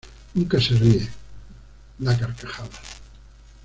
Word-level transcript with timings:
Nunca 0.33 0.59
se 0.59 0.69
ríe, 0.81 1.05
da 2.05 2.17
carcajadas. 2.17 2.87